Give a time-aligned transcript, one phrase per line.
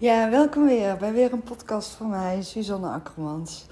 [0.00, 3.66] Ja, welkom weer bij weer een podcast van mij, Suzanne Akkermans.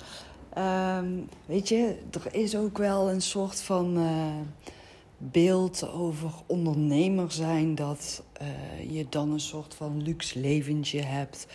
[0.52, 1.06] Ehm,
[1.46, 4.70] weet je, er is ook wel een soort van eh,
[5.18, 11.46] beeld over ondernemer zijn dat eh, je dan een soort van luxe leventje hebt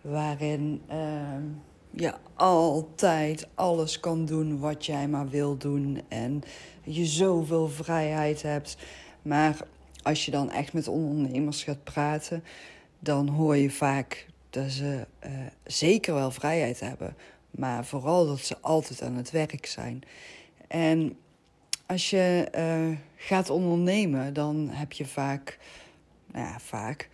[0.00, 1.42] waarin ehm,
[1.90, 6.42] je altijd alles kan doen wat jij maar wil doen en
[6.82, 8.76] je zoveel vrijheid hebt.
[9.22, 9.56] Maar
[10.02, 12.42] als je dan echt met ondernemers gaat praten
[13.00, 15.30] dan hoor je vaak dat ze uh,
[15.64, 17.16] zeker wel vrijheid hebben,
[17.50, 20.02] maar vooral dat ze altijd aan het werk zijn.
[20.68, 21.16] En
[21.86, 25.58] als je uh, gaat ondernemen, dan heb je vaak,
[26.32, 27.08] nou ja, vaak,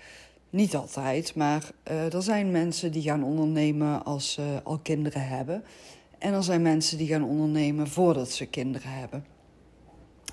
[0.50, 5.64] niet altijd, maar uh, er zijn mensen die gaan ondernemen als ze al kinderen hebben.
[6.18, 9.26] En er zijn mensen die gaan ondernemen voordat ze kinderen hebben.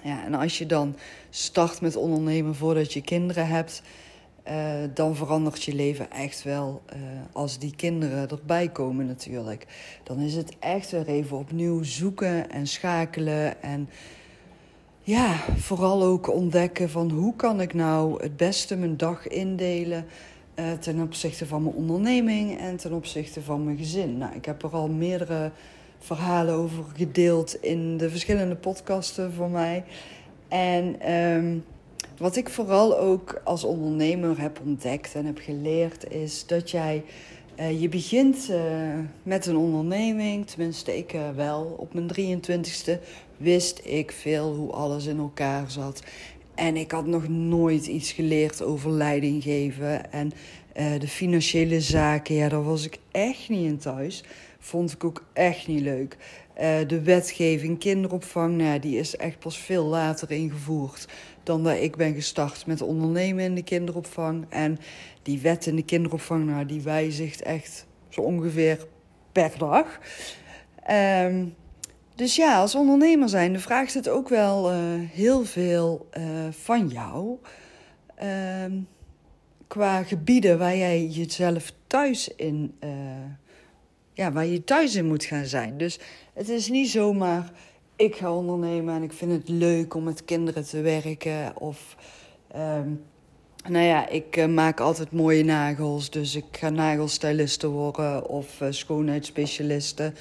[0.03, 0.95] Ja, en als je dan
[1.29, 3.81] start met ondernemen voordat je kinderen hebt,
[4.47, 6.99] uh, dan verandert je leven echt wel uh,
[7.31, 9.67] als die kinderen erbij komen natuurlijk.
[10.03, 13.89] Dan is het echt weer even opnieuw zoeken en schakelen en
[15.05, 20.05] ja, vooral ook ontdekken van hoe kan ik nou het beste mijn dag indelen
[20.55, 24.17] uh, ten opzichte van mijn onderneming en ten opzichte van mijn gezin.
[24.17, 25.51] Nou, ik heb er al meerdere
[25.99, 29.83] verhalen over gedeeld in de verschillende podcasten van mij.
[30.47, 31.63] En um,
[32.17, 37.03] wat ik vooral ook als ondernemer heb ontdekt en heb geleerd, is dat jij.
[37.59, 38.57] Uh, je begint uh,
[39.23, 41.75] met een onderneming, tenminste ik uh, wel.
[41.77, 42.91] Op mijn 23ste
[43.37, 46.03] wist ik veel hoe alles in elkaar zat.
[46.55, 50.11] En ik had nog nooit iets geleerd over leiding geven.
[50.11, 50.31] En
[50.99, 54.23] de financiële zaken, ja, daar was ik echt niet in thuis.
[54.59, 56.17] Vond ik ook echt niet leuk.
[56.87, 61.07] De wetgeving, kinderopvang, nou, die is echt pas veel later ingevoerd
[61.43, 64.45] dan dat ik ben gestart met ondernemen in de kinderopvang.
[64.49, 64.79] En
[65.21, 68.87] die wet in de kinderopvang, nou, die wijzigt echt zo ongeveer
[69.31, 69.99] per dag.
[71.25, 71.55] Um,
[72.15, 74.77] dus ja, als ondernemer zijn, vraagt het ook wel uh,
[75.11, 77.37] heel veel uh, van jou.
[78.63, 78.87] Um,
[79.67, 82.75] qua gebieden waar jij jezelf thuis in,
[84.13, 85.77] ja, waar je thuis in moet gaan zijn.
[85.77, 85.99] Dus
[86.33, 87.51] het is niet zomaar
[87.95, 91.57] ik ga ondernemen en ik vind het leuk om met kinderen te werken.
[91.57, 91.95] Of,
[92.55, 93.03] um,
[93.67, 98.67] nou ja, ik uh, maak altijd mooie nagels, dus ik ga nagelstyliste worden of uh,
[98.71, 100.13] schoonheidsspecialiste.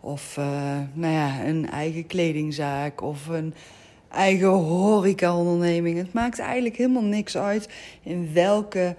[0.00, 3.54] Of, uh, nou ja, een eigen kledingzaak of een
[4.10, 5.98] eigen horeca-onderneming.
[5.98, 7.68] Het maakt eigenlijk helemaal niks uit
[8.02, 8.96] in welke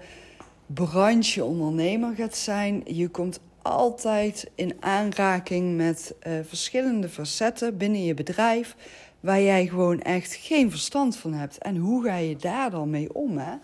[0.66, 2.82] branche ondernemer gaat zijn.
[2.84, 3.40] Je komt
[3.70, 8.76] altijd in aanraking met uh, verschillende facetten binnen je bedrijf.
[9.20, 11.58] Waar jij gewoon echt geen verstand van hebt.
[11.58, 13.38] En hoe ga je daar dan mee om?
[13.38, 13.54] Hè?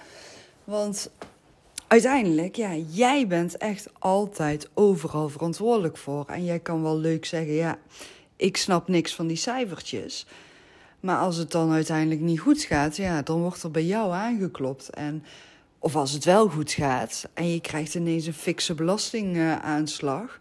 [0.64, 1.10] Want
[1.86, 6.24] uiteindelijk, ja, jij bent echt altijd overal verantwoordelijk voor.
[6.26, 7.78] En jij kan wel leuk zeggen, ja,
[8.36, 10.26] ik snap niks van die cijfertjes.
[11.00, 14.90] Maar als het dan uiteindelijk niet goed gaat, ja, dan wordt er bij jou aangeklopt.
[14.90, 15.24] En
[15.82, 20.38] of als het wel goed gaat en je krijgt ineens een fikse belastingaanslag.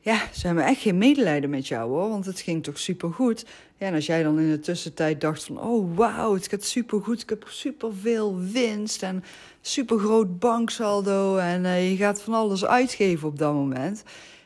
[0.00, 3.44] Ja, ze hebben echt geen medelijden met jou hoor, want het ging toch supergoed.
[3.76, 7.22] Ja, en als jij dan in de tussentijd dacht van, oh wauw, het gaat supergoed,
[7.22, 9.24] ik heb superveel winst en
[9.60, 14.02] supergroot banksaldo en uh, je gaat van alles uitgeven op dat moment.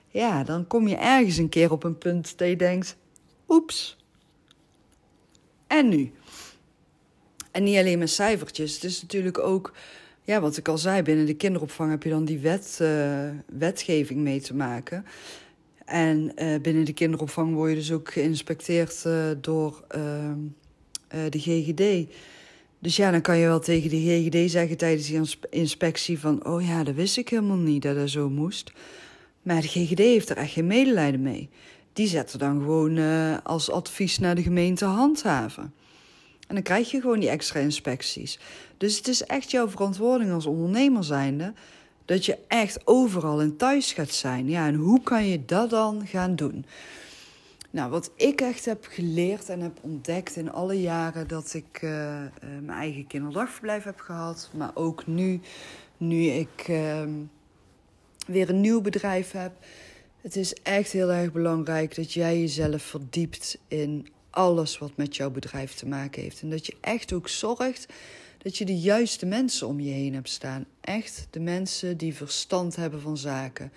[0.08, 2.96] Ja, dan kom je ergens een keer op een punt dat je denkt,
[3.48, 3.96] oeps.
[5.66, 6.12] En nu?
[7.50, 9.72] En niet alleen met cijfertjes, het is natuurlijk ook
[10.24, 14.20] ja, wat ik al zei, binnen de kinderopvang heb je dan die wet, uh, wetgeving
[14.20, 15.04] mee te maken.
[15.84, 20.38] En uh, binnen de kinderopvang word je dus ook geïnspecteerd uh, door ehm,
[21.08, 22.12] de GGD.
[22.78, 25.20] Dus ja, dan kan je wel tegen de GGD zeggen tijdens die
[25.50, 26.46] inspectie van...
[26.46, 28.72] oh ja, dat wist ik helemaal niet dat dat zo moest.
[29.42, 31.48] Maar de GGD heeft er echt geen medelijden mee.
[31.92, 32.98] Die zetten dan gewoon
[33.42, 35.72] als advies naar de gemeente handhaven.
[36.48, 38.38] En dan krijg je gewoon die extra inspecties.
[38.76, 41.52] Dus het is echt jouw verantwoording als ondernemer zijnde
[42.04, 44.48] dat je echt overal in thuis gaat zijn.
[44.48, 46.64] Ja, en hoe kan je dat dan gaan doen?
[47.70, 51.90] Nou, wat ik echt heb geleerd en heb ontdekt in alle jaren dat ik uh,
[51.90, 55.40] uh, mijn eigen kinderdagverblijf heb gehad, maar ook nu,
[55.96, 57.02] nu ik uh,
[58.26, 59.52] weer een nieuw bedrijf heb.
[60.20, 65.30] Het is echt heel erg belangrijk dat jij jezelf verdiept in alles wat met jouw
[65.30, 66.42] bedrijf te maken heeft.
[66.42, 67.86] En dat je echt ook zorgt
[68.38, 70.66] dat je de juiste mensen om je heen hebt staan.
[70.80, 73.72] Echt de mensen die verstand hebben van zaken.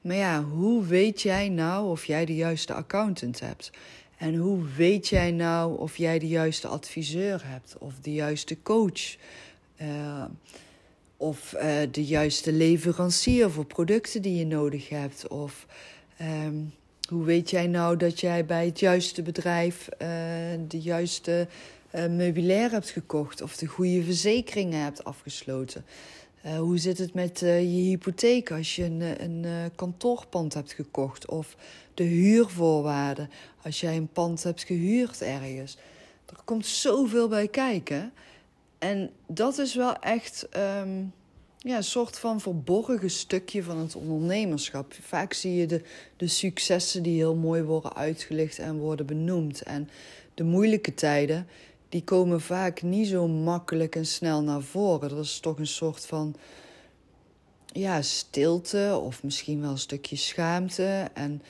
[0.00, 3.70] Maar ja, hoe weet jij nou of jij de juiste accountant hebt?
[4.16, 9.16] En hoe weet jij nou of jij de juiste adviseur hebt of de juiste coach?
[9.82, 10.24] Uh,
[11.20, 15.28] Of uh, de juiste leverancier voor producten die je nodig hebt.
[15.28, 15.66] Of
[16.20, 16.72] um,
[17.08, 20.08] hoe weet jij nou dat jij bij het juiste bedrijf uh,
[20.68, 21.48] de juiste
[21.94, 23.42] uh, meubilair hebt gekocht?
[23.42, 25.84] Of de goede verzekeringen hebt afgesloten?
[26.58, 31.28] hoe zit het met je hypotheek als je een, een kantoorpand hebt gekocht?
[31.28, 31.56] Of
[31.94, 33.30] de huurvoorwaarden
[33.62, 35.76] als jij een pand hebt gehuurd ergens?
[36.26, 38.12] Er komt zoveel bij kijken.
[38.78, 41.12] En dat is wel echt um,
[41.58, 44.94] ja, een soort van verborgen stukje van het ondernemerschap.
[45.00, 45.82] Vaak zie je de,
[46.16, 49.62] de successen die heel mooi worden uitgelicht en worden benoemd.
[49.62, 49.88] En
[50.34, 51.46] de moeilijke tijden,
[51.88, 55.08] die komen vaak niet zo makkelijk en snel naar voren.
[55.08, 56.36] Dat is toch een soort van
[57.66, 61.10] ja, stilte of misschien wel een stukje schaamte.
[61.14, 61.42] En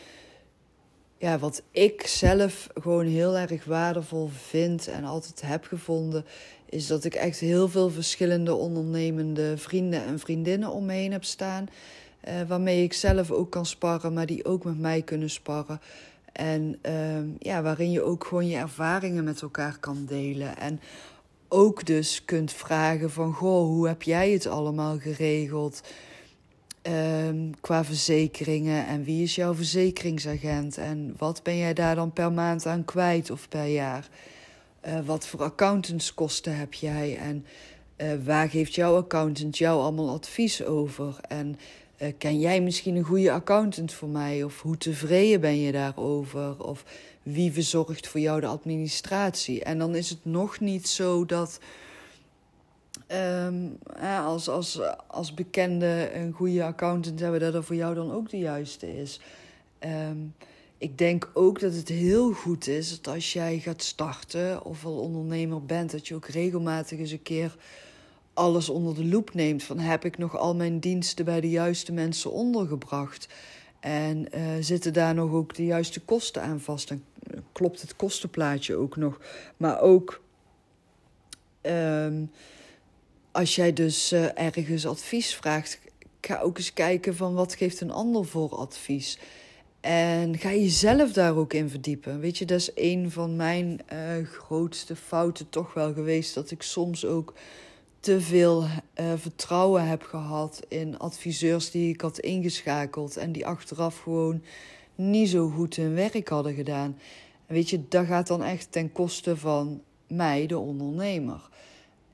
[1.19, 6.25] ja, wat ik zelf gewoon heel erg waardevol vind en altijd heb gevonden,
[6.69, 11.25] is dat ik echt heel veel verschillende ondernemende vrienden en vriendinnen om me heen heb
[11.25, 11.67] staan.
[12.29, 15.81] Uh, waarmee ik zelf ook kan sparren, maar die ook met mij kunnen sparren.
[16.33, 20.57] En uh, ja, waarin je ook gewoon je ervaringen met elkaar kan delen.
[20.57, 20.81] En
[21.49, 25.83] ook dus kunt vragen van, goh, hoe heb jij het allemaal geregeld?
[26.83, 32.33] Um, qua verzekeringen en wie is jouw verzekeringsagent en wat ben jij daar dan per
[32.33, 34.09] maand aan kwijt of per jaar?
[34.87, 37.45] Uh, wat voor accountantskosten heb jij en
[37.97, 41.17] uh, waar geeft jouw accountant jou allemaal advies over?
[41.29, 41.59] En
[42.03, 44.43] uh, ken jij misschien een goede accountant voor mij?
[44.43, 46.65] Of hoe tevreden ben je daarover?
[46.65, 46.85] Of
[47.23, 49.65] wie verzorgt voor jou de administratie?
[49.65, 51.61] En dan is het nog niet zo dat
[53.13, 53.79] Um,
[54.25, 58.39] als, als, als bekende een goede accountant hebben, dat er voor jou dan ook de
[58.39, 59.21] juiste is.
[59.81, 60.35] Um,
[60.79, 64.99] ik denk ook dat het heel goed is dat als jij gaat starten of al
[64.99, 67.57] ondernemer bent, dat je ook regelmatig eens een keer
[68.35, 69.63] alles onder de loep neemt.
[69.63, 73.29] Van heb ik nog al mijn diensten bij de juiste mensen ondergebracht?
[73.81, 76.91] En uh, zitten daar nog ook de juiste kosten aan vast?
[76.91, 77.05] En
[77.53, 79.21] klopt het kostenplaatje ook nog?
[79.57, 80.21] Maar ook.
[81.63, 82.31] Um,
[83.33, 85.79] als jij dus uh, ergens advies vraagt,
[86.21, 89.19] ga ook eens kijken van wat geeft een ander voor advies.
[89.81, 92.21] En ga jezelf daar ook in verdiepen.
[92.21, 96.35] Weet je, dat is een van mijn uh, grootste fouten toch wel geweest.
[96.35, 97.35] Dat ik soms ook
[98.01, 103.17] te veel uh, vertrouwen heb gehad in adviseurs die ik had ingeschakeld.
[103.17, 104.43] En die achteraf gewoon
[104.95, 106.99] niet zo goed hun werk hadden gedaan.
[107.47, 111.49] Weet je, dat gaat dan echt ten koste van mij, de ondernemer.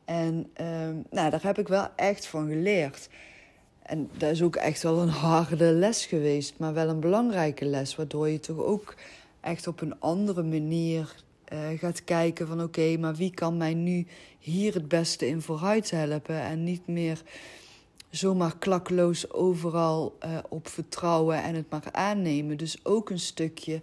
[0.05, 3.09] En um, nou, daar heb ik wel echt van geleerd.
[3.83, 7.97] En dat is ook echt wel een harde les geweest, maar wel een belangrijke les,
[7.97, 8.95] waardoor je toch ook
[9.41, 11.15] echt op een andere manier
[11.53, 14.06] uh, gaat kijken van oké, maar wie kan mij nu
[14.39, 17.23] hier het beste in vooruit helpen en niet meer
[18.11, 22.57] zomaar klakkeloos overal uh, op vertrouwen en het maar aannemen.
[22.57, 23.81] Dus ook een stukje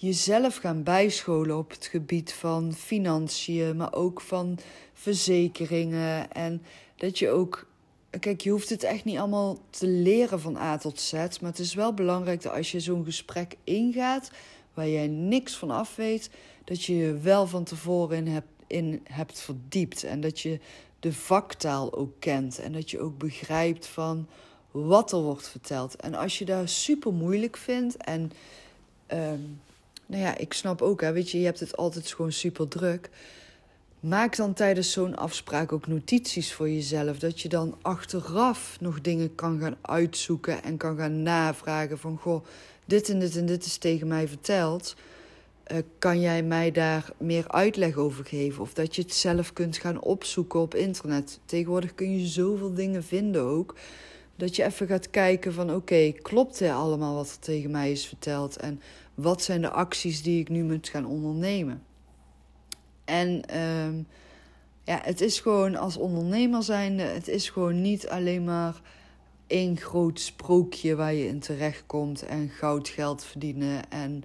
[0.00, 4.58] jezelf gaan bijscholen op het gebied van financiën, maar ook van
[4.92, 6.32] verzekeringen.
[6.32, 6.62] En
[6.96, 7.68] dat je ook.
[8.20, 11.12] Kijk, je hoeft het echt niet allemaal te leren van A tot Z.
[11.12, 14.30] Maar het is wel belangrijk dat als je zo'n gesprek ingaat.
[14.74, 16.30] waar jij niks van af weet.
[16.64, 20.04] dat je je wel van tevoren in hebt, in hebt verdiept.
[20.04, 20.60] En dat je
[21.00, 22.58] de vaktaal ook kent.
[22.58, 24.28] En dat je ook begrijpt van
[24.70, 25.96] wat er wordt verteld.
[25.96, 28.32] En als je daar super moeilijk vindt en.
[29.12, 29.60] Um,
[30.10, 33.10] nou ja, ik snap ook, hè, weet je, je hebt het altijd gewoon super druk.
[34.00, 37.18] Maak dan tijdens zo'n afspraak ook notities voor jezelf.
[37.18, 42.44] Dat je dan achteraf nog dingen kan gaan uitzoeken en kan gaan navragen van goh,
[42.84, 44.96] dit en dit en dit is tegen mij verteld.
[45.72, 48.62] Uh, kan jij mij daar meer uitleg over geven?
[48.62, 51.40] Of dat je het zelf kunt gaan opzoeken op internet.
[51.44, 53.74] Tegenwoordig kun je zoveel dingen vinden ook.
[54.36, 58.06] Dat je even gaat kijken van oké, klopt dit allemaal wat er tegen mij is
[58.06, 58.56] verteld?
[58.56, 58.80] En
[59.22, 61.82] wat zijn de acties die ik nu moet gaan ondernemen?
[63.04, 64.06] En um,
[64.84, 68.80] ja, het is gewoon als ondernemer zijnde, het is gewoon niet alleen maar
[69.46, 74.24] één groot sprookje waar je in terecht komt en goud geld verdienen en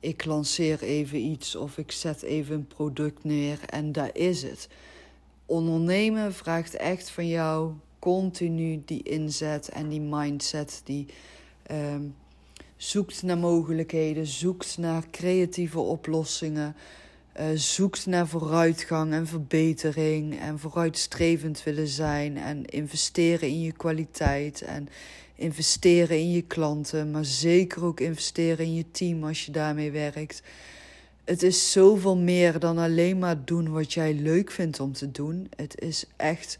[0.00, 4.68] ik lanceer even iets of ik zet even een product neer en daar is het.
[5.46, 11.06] Ondernemen vraagt echt van jou continu die inzet en die mindset die
[11.70, 12.14] um,
[12.76, 16.76] zoekt naar mogelijkheden, zoekt naar creatieve oplossingen,
[17.40, 24.62] uh, zoekt naar vooruitgang en verbetering en vooruitstrevend willen zijn en investeren in je kwaliteit
[24.62, 24.88] en
[25.34, 30.42] investeren in je klanten, maar zeker ook investeren in je team als je daarmee werkt.
[31.24, 35.48] Het is zoveel meer dan alleen maar doen wat jij leuk vindt om te doen.
[35.56, 36.58] Het is echt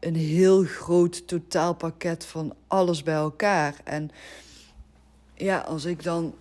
[0.00, 3.74] een heel groot totaalpakket van alles bij elkaar.
[3.84, 4.10] En
[5.36, 6.34] ja, als ik dan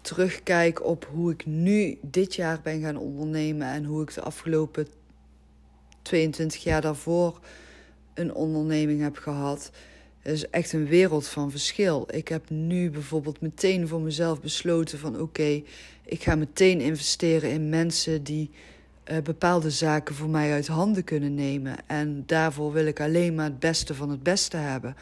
[0.00, 4.86] terugkijk op hoe ik nu dit jaar ben gaan ondernemen en hoe ik de afgelopen
[6.02, 7.40] 22 jaar daarvoor
[8.14, 9.70] een onderneming heb gehad,
[10.22, 12.08] is echt een wereld van verschil.
[12.10, 15.62] Ik heb nu bijvoorbeeld meteen voor mezelf besloten van oké,
[16.04, 18.50] ik ga meteen investeren in mensen die
[19.10, 21.76] uh, bepaalde zaken voor mij uit handen kunnen nemen.
[21.86, 24.96] En daarvoor wil ik alleen maar het beste van het beste hebben.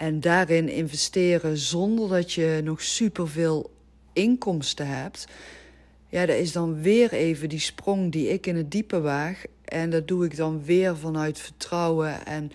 [0.00, 3.70] En daarin investeren zonder dat je nog superveel
[4.12, 5.26] inkomsten hebt.
[6.08, 9.42] Ja, dat is dan weer even die sprong die ik in het diepe waag.
[9.64, 12.52] En dat doe ik dan weer vanuit vertrouwen en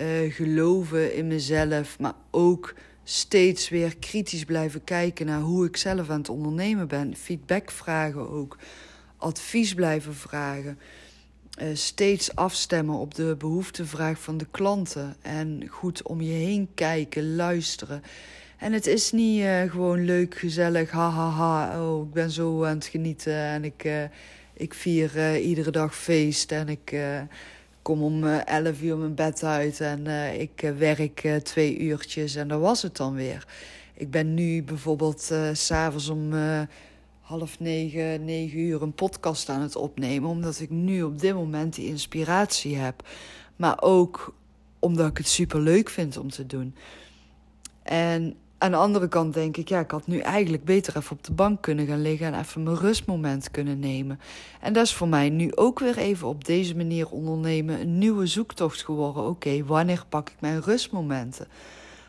[0.00, 1.98] uh, geloven in mezelf.
[1.98, 2.74] Maar ook
[3.04, 7.16] steeds weer kritisch blijven kijken naar hoe ik zelf aan het ondernemen ben.
[7.16, 8.56] Feedback vragen ook.
[9.16, 10.78] Advies blijven vragen.
[11.62, 15.16] Uh, steeds afstemmen op de behoeftevraag van de klanten.
[15.22, 18.02] En goed om je heen kijken, luisteren.
[18.58, 21.30] En het is niet uh, gewoon leuk, gezellig, hahaha.
[21.30, 21.82] Ha, ha.
[21.82, 24.02] Oh, ik ben zo aan het genieten en ik, uh,
[24.52, 26.52] ik vier iedere dag feest.
[26.52, 26.96] En ik
[27.82, 30.06] kom om 11 uur mijn bed uit en
[30.40, 33.46] ik werk twee uurtjes en dat was het dan weer.
[33.94, 35.20] Ik ben nu bijvoorbeeld
[35.52, 36.32] s s'avonds om
[37.26, 40.30] half negen, negen uur een podcast aan het opnemen.
[40.30, 43.08] Omdat ik nu op dit moment die inspiratie heb.
[43.56, 44.34] Maar ook
[44.78, 46.74] omdat ik het super leuk vind om te doen.
[47.82, 51.24] En aan de andere kant denk ik, ja, ik had nu eigenlijk beter even op
[51.24, 54.20] de bank kunnen gaan liggen en even mijn rustmoment kunnen nemen.
[54.60, 58.26] En dat is voor mij nu ook weer even op deze manier ondernemen een nieuwe
[58.26, 59.26] zoektocht geworden.
[59.26, 61.48] Oké, wanneer pak ik mijn rustmomenten?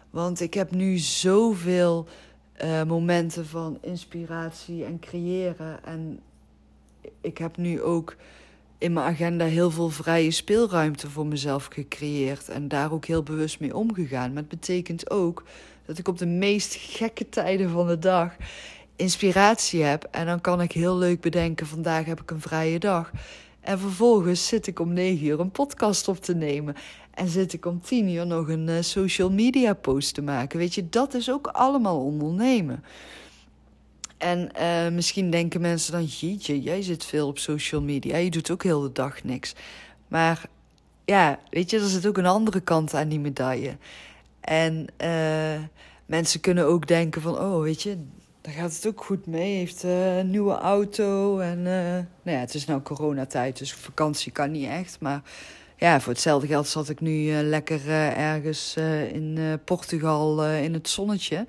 [0.09, 2.07] Want ik heb nu zoveel
[2.63, 5.83] uh, momenten van inspiratie en creëren.
[5.83, 6.19] En
[7.21, 8.15] ik heb nu ook
[8.77, 12.49] in mijn agenda heel veel vrije speelruimte voor mezelf gecreëerd.
[12.49, 14.29] En daar ook heel bewust mee omgegaan.
[14.33, 15.43] Maar het betekent ook
[15.85, 18.35] dat ik op de meest gekke tijden van de dag
[18.95, 20.07] inspiratie heb.
[20.11, 23.11] En dan kan ik heel leuk bedenken: vandaag heb ik een vrije dag.
[23.59, 26.75] En vervolgens zit ik om negen uur een podcast op te nemen.
[27.17, 30.59] En zit ik om tien uur nog een uh, social media post te maken.
[30.59, 32.83] Weet je, dat is ook allemaal ondernemen.
[34.17, 38.17] En uh, misschien denken mensen dan, jeetje, jij zit veel op social media.
[38.17, 39.53] Je doet ook heel de dag niks.
[40.07, 40.45] Maar
[41.05, 43.77] ja, weet je, er zit ook een andere kant aan die medaille.
[44.39, 45.61] En uh,
[46.05, 47.97] mensen kunnen ook denken van, oh, weet je,
[48.41, 49.55] daar gaat het ook goed mee.
[49.55, 54.67] Heeft een nieuwe auto en, nou ja, het is nou coronatijd, dus vakantie kan niet
[54.67, 54.99] echt.
[54.99, 55.21] Maar
[55.77, 60.73] ja, voor hetzelfde geld zat ik nu uh, lekker uh, ergens uh, in Portugal in
[60.73, 61.45] het zonnetje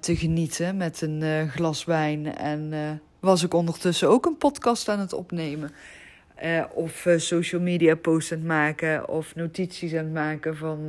[0.00, 2.36] te genieten met een glas wijn.
[2.36, 2.72] En
[3.20, 5.70] was ik ondertussen ook een podcast aan het opnemen.
[6.74, 9.08] of social media posts aan het maken.
[9.08, 10.86] Of notities aan het maken van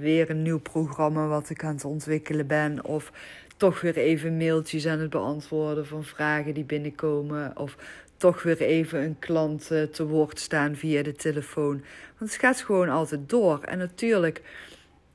[0.00, 2.84] weer een nieuw programma wat ik aan het ontwikkelen ben.
[2.84, 3.12] Of
[3.56, 7.52] toch weer even mailtjes aan het beantwoorden van vragen die binnenkomen.
[7.56, 7.76] Of
[8.18, 11.82] toch weer even een klant uh, te woord staan via de telefoon.
[12.18, 13.62] Want het gaat gewoon altijd door.
[13.62, 14.42] En natuurlijk,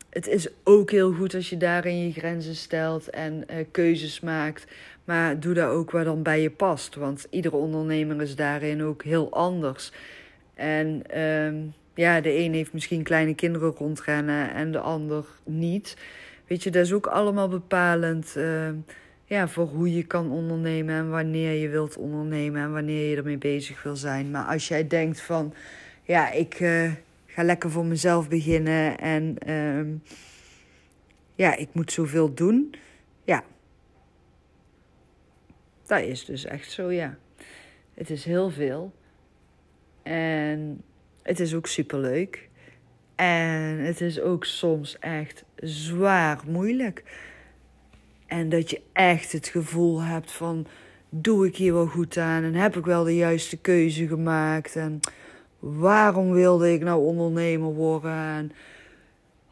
[0.10, 4.66] het is ook heel goed als je daarin je grenzen stelt en uh, keuzes maakt.
[5.04, 6.96] Maar doe dat ook waar dan bij je past.
[6.96, 9.92] Want iedere ondernemer is daarin ook heel anders.
[10.54, 15.98] En uh, ja, de een heeft misschien kleine kinderen rondrennen en de ander niet.
[16.48, 18.36] Weet je, dat is ook allemaal bepalend.
[19.26, 23.38] Ja, voor hoe je kan ondernemen en wanneer je wilt ondernemen en wanneer je ermee
[23.38, 24.32] bezig wil zijn.
[24.32, 25.54] Maar als jij denkt van,
[26.04, 26.92] ja, ik uh,
[27.26, 29.96] ga lekker voor mezelf beginnen en uh,
[31.36, 32.76] ja, ik moet zoveel doen.
[33.24, 33.44] Ja,
[35.86, 37.18] dat is dus echt zo, ja.
[37.94, 38.94] Het is heel veel.
[40.04, 40.84] En
[41.22, 42.50] het is ook superleuk.
[43.16, 47.04] En het is ook soms echt zwaar moeilijk.
[48.34, 50.66] En dat je echt het gevoel hebt van:
[51.10, 52.44] doe ik hier wel goed aan?
[52.44, 54.76] En heb ik wel de juiste keuze gemaakt?
[54.76, 55.00] En
[55.60, 58.12] waarom wilde ik nou ondernemer worden?
[58.12, 58.52] En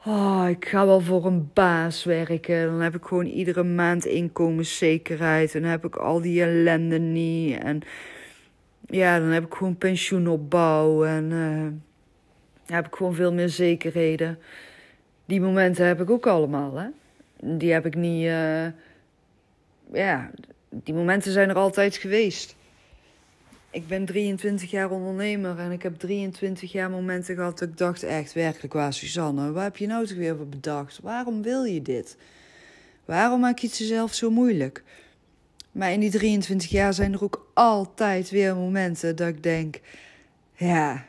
[0.05, 2.65] oh, ik ga wel voor een baas werken.
[2.65, 5.55] Dan heb ik gewoon iedere maand inkomenszekerheid.
[5.55, 7.59] En heb ik al die ellende niet.
[7.59, 7.81] En
[8.85, 11.05] ja, dan heb ik gewoon pensioenopbouw.
[11.05, 11.67] En uh,
[12.75, 14.39] heb ik gewoon veel meer zekerheden.
[15.25, 16.87] Die momenten heb ik ook allemaal, hè?
[17.41, 18.25] Die heb ik niet.
[18.25, 18.67] Uh,
[19.93, 20.31] ja,
[20.69, 22.55] die momenten zijn er altijd geweest.
[23.71, 28.03] Ik ben 23 jaar ondernemer en ik heb 23 jaar momenten gehad dat ik dacht
[28.03, 30.99] echt werkelijk waar, Suzanne, waar heb je nou toch weer voor bedacht?
[31.01, 32.17] Waarom wil je dit?
[33.05, 34.83] Waarom maak je het jezelf zo moeilijk?
[35.71, 39.79] Maar in die 23 jaar zijn er ook altijd weer momenten dat ik denk,
[40.55, 41.05] ja,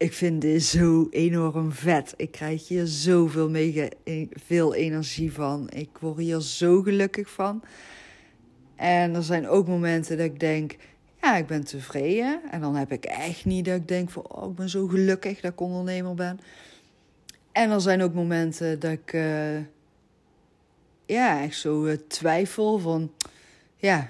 [0.00, 2.14] ik vind dit zo enorm vet.
[2.16, 3.88] Ik krijg hier zoveel mega,
[4.30, 5.70] veel energie van.
[5.70, 7.62] Ik word hier zo gelukkig van.
[8.76, 10.76] En er zijn ook momenten dat ik denk,
[11.22, 12.40] ja, ik ben tevreden.
[12.50, 15.40] En dan heb ik echt niet dat ik denk van, oh, ik ben zo gelukkig
[15.40, 16.40] dat ik ondernemer ben.
[17.52, 19.58] En er zijn ook momenten dat ik, uh,
[21.06, 23.12] ja, echt zo uh, twijfel van,
[23.76, 24.08] ja,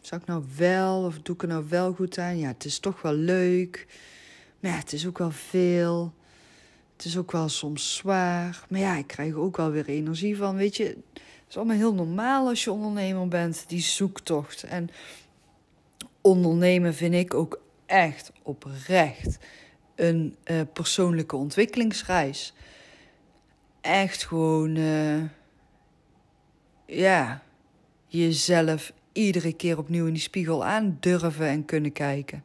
[0.00, 2.38] zou ik nou wel of doe ik er nou wel goed aan?
[2.38, 3.86] Ja, het is toch wel leuk.
[4.64, 6.14] Maar het is ook wel veel.
[6.96, 8.64] Het is ook wel soms zwaar.
[8.68, 10.56] Maar ja, ik krijg ook wel weer energie van.
[10.56, 14.62] Weet je, het is allemaal heel normaal als je ondernemer bent, die zoektocht.
[14.62, 14.90] En
[16.20, 19.38] ondernemen vind ik ook echt oprecht
[19.94, 22.54] een uh, persoonlijke ontwikkelingsreis.
[23.80, 25.22] Echt gewoon, uh,
[26.86, 27.42] ja,
[28.06, 32.44] jezelf iedere keer opnieuw in die spiegel aan durven en kunnen kijken.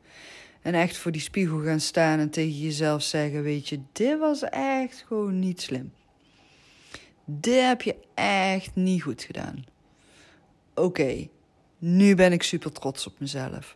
[0.61, 4.43] En echt voor die spiegel gaan staan en tegen jezelf zeggen: Weet je, dit was
[4.49, 5.91] echt gewoon niet slim.
[7.25, 9.65] Dit heb je echt niet goed gedaan.
[10.75, 11.27] Oké,
[11.77, 13.75] nu ben ik super trots op mezelf.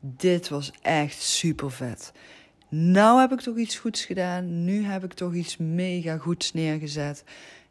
[0.00, 2.12] Dit was echt super vet.
[2.68, 4.64] Nou heb ik toch iets goeds gedaan.
[4.64, 7.24] Nu heb ik toch iets mega goeds neergezet.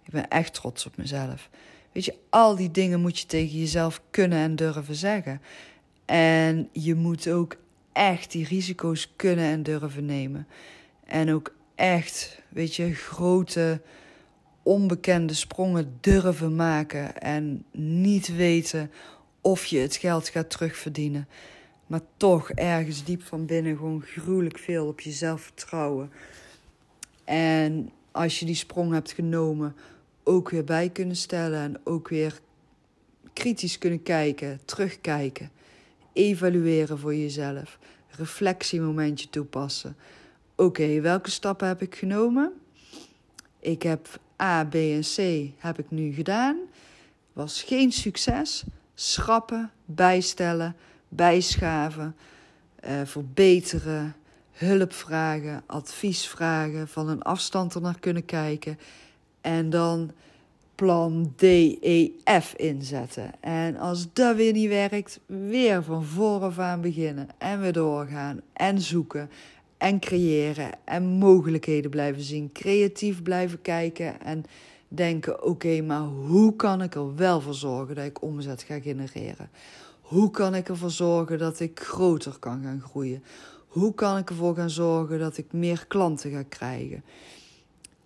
[0.03, 1.49] Ik ben echt trots op mezelf.
[1.91, 5.41] Weet je, al die dingen moet je tegen jezelf kunnen en durven zeggen.
[6.05, 7.57] En je moet ook
[7.93, 10.47] echt die risico's kunnen en durven nemen.
[11.05, 13.81] En ook echt, weet je, grote
[14.63, 17.21] onbekende sprongen durven maken.
[17.21, 18.91] En niet weten
[19.41, 21.27] of je het geld gaat terugverdienen.
[21.87, 26.11] Maar toch ergens diep van binnen gewoon gruwelijk veel op jezelf vertrouwen.
[27.23, 29.75] En als je die sprong hebt genomen,
[30.23, 32.39] ook weer bij kunnen stellen en ook weer
[33.33, 35.51] kritisch kunnen kijken, terugkijken,
[36.13, 37.79] evalueren voor jezelf,
[38.09, 39.95] reflectiemomentje toepassen.
[40.55, 42.53] Oké, welke stappen heb ik genomen?
[43.59, 46.57] Ik heb A, B en C heb ik nu gedaan.
[47.33, 48.63] Was geen succes.
[48.93, 50.75] Schrappen, bijstellen,
[51.09, 52.15] bijschaven,
[52.85, 54.15] uh, verbeteren,
[54.51, 58.79] hulp vragen, advies vragen, van een afstand er naar kunnen kijken
[59.41, 60.11] en dan
[60.83, 62.09] plan D, E,
[62.41, 63.31] F inzetten.
[63.39, 67.27] En als dat weer niet werkt, weer van vooraf aan beginnen.
[67.37, 68.41] En weer doorgaan.
[68.53, 69.29] En zoeken.
[69.77, 70.71] En creëren.
[70.83, 72.51] En mogelijkheden blijven zien.
[72.51, 74.21] Creatief blijven kijken.
[74.21, 74.43] En
[74.87, 79.49] denken: oké, maar hoe kan ik er wel voor zorgen dat ik omzet ga genereren?
[80.01, 83.23] Hoe kan ik ervoor zorgen dat ik groter kan gaan groeien?
[83.67, 87.03] Hoe kan ik ervoor gaan zorgen dat ik meer klanten ga krijgen?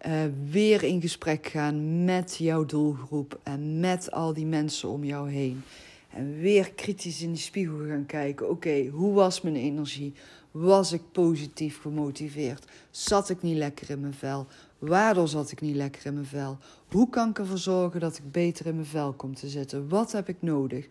[0.07, 0.13] Uh,
[0.49, 5.61] weer in gesprek gaan met jouw doelgroep en met al die mensen om jou heen.
[6.09, 8.49] En weer kritisch in die spiegel gaan kijken.
[8.49, 10.13] Oké, hoe was mijn energie?
[10.51, 12.65] Was ik positief gemotiveerd?
[12.91, 14.47] Zat ik niet lekker in mijn vel?
[14.77, 16.57] Waardoor zat ik niet lekker in mijn vel?
[16.87, 19.89] Hoe kan ik ervoor zorgen dat ik beter in mijn vel kom te zitten?
[19.89, 20.87] Wat heb ik nodig?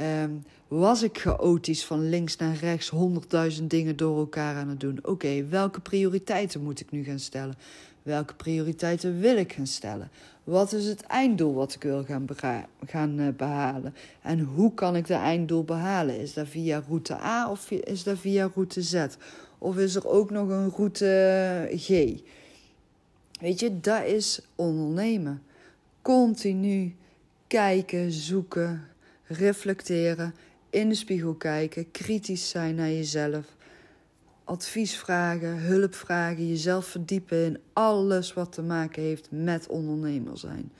[0.00, 4.98] Um, was ik chaotisch van links naar rechts, honderdduizend dingen door elkaar aan het doen?
[5.02, 7.56] Oké, welke prioriteiten moet ik nu gaan stellen?
[8.02, 10.10] Welke prioriteiten wil ik gaan stellen?
[10.44, 12.28] Wat is het einddoel wat ik wil gaan,
[12.86, 13.94] gaan uh, behalen?
[14.22, 16.18] En hoe kan ik dat einddoel behalen?
[16.18, 19.06] Is dat via route A of is dat via route Z?
[19.58, 21.06] Of is er ook nog een route
[21.70, 21.88] eh, G?
[23.40, 25.42] Weet je, dat is ondernemen.
[26.02, 26.96] Continu
[27.46, 28.88] kijken, zoeken,
[29.26, 30.34] reflecteren,
[30.70, 33.56] in de spiegel kijken, kritisch zijn naar jezelf
[34.52, 40.72] advies vragen, hulp vragen, jezelf verdiepen in alles wat te maken heeft met ondernemer zijn.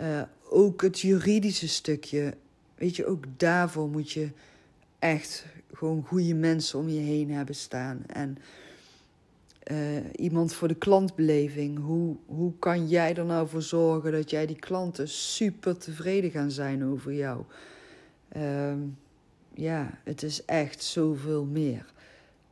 [0.00, 2.34] Uh, ook het juridische stukje,
[2.74, 4.28] weet je, ook daarvoor moet je
[4.98, 8.02] echt gewoon goede mensen om je heen hebben staan.
[8.06, 8.38] En
[9.70, 9.76] uh,
[10.16, 11.78] iemand voor de klantbeleving.
[11.78, 16.50] Hoe, hoe kan jij er nou voor zorgen dat jij die klanten super tevreden gaan
[16.50, 17.42] zijn over jou?
[18.36, 18.72] Uh,
[19.54, 21.92] ja, het is echt zoveel meer.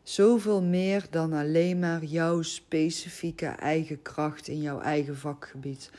[0.02, 5.90] Zoveel meer dan alleen maar jouw specifieke eigen kracht in jouw eigen vakgebied.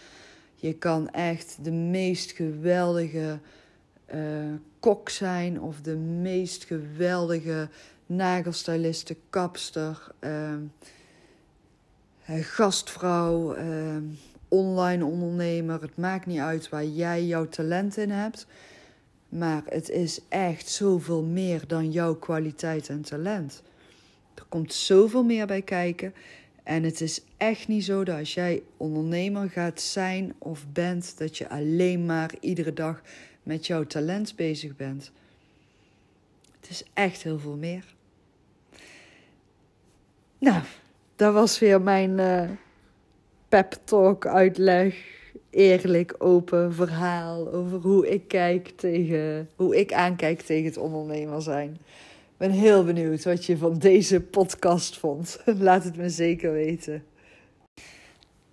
[0.55, 3.39] Je kan echt de meest geweldige
[4.13, 4.19] uh,
[4.79, 7.69] kok zijn of de meest geweldige
[8.05, 10.53] nagelstyliste, kapster, uh,
[12.25, 13.95] gastvrouw, uh,
[14.47, 15.81] online ondernemer.
[15.81, 18.47] Het maakt niet uit waar jij jouw talent in hebt.
[19.29, 23.61] Maar het is echt zoveel meer dan jouw kwaliteit en talent.
[24.35, 26.13] Er komt zoveel meer bij kijken.
[26.63, 31.37] En het is echt niet zo dat als jij ondernemer gaat zijn of bent, dat
[31.37, 33.01] je alleen maar iedere dag
[33.43, 35.11] met jouw talent bezig bent.
[36.59, 37.93] Het is echt heel veel meer.
[40.37, 40.61] Nou,
[41.15, 42.49] dat was weer mijn uh,
[43.49, 44.95] pep talk uitleg.
[45.49, 51.77] Eerlijk, open verhaal over hoe ik kijk tegen, hoe ik aankijk tegen het ondernemer zijn.
[52.43, 55.39] Ben heel benieuwd wat je van deze podcast vond.
[55.59, 57.03] Laat het me zeker weten.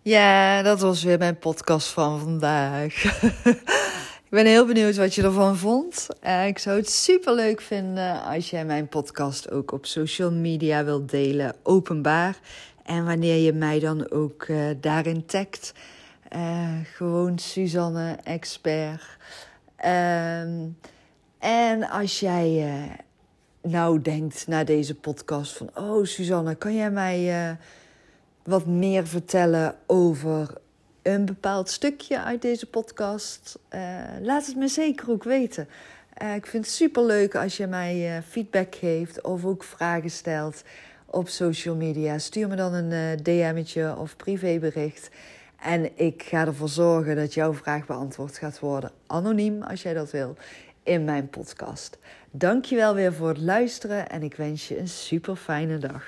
[0.02, 3.04] Ja, dat was weer mijn podcast van vandaag.
[4.24, 6.06] ik ben heel benieuwd wat je ervan vond.
[6.24, 10.84] Uh, ik zou het super leuk vinden als jij mijn podcast ook op social media
[10.84, 12.38] wilt delen, openbaar.
[12.82, 15.72] En wanneer je mij dan ook uh, daarin tagt.
[16.36, 19.16] Uh, gewoon Suzanne, expert.
[19.76, 20.68] Ehm,
[21.38, 22.64] en als jij
[23.62, 25.70] nou denkt na deze podcast van...
[25.74, 27.56] Oh, Suzanne, kan jij mij
[28.42, 30.54] wat meer vertellen over
[31.02, 33.80] een bepaald stukje uit deze podcast, uh,
[34.20, 35.68] laat het me zeker ook weten.
[36.22, 40.62] Uh, ik vind het super leuk als je mij feedback geeft of ook vragen stelt
[41.06, 42.18] op social media.
[42.18, 45.10] Stuur me dan een DM'tje of privébericht.
[45.60, 50.10] En ik ga ervoor zorgen dat jouw vraag beantwoord gaat worden, anoniem als jij dat
[50.10, 50.36] wil,
[50.82, 51.98] in mijn podcast.
[52.30, 56.04] Dankjewel weer voor het luisteren en ik wens je een super fijne dag.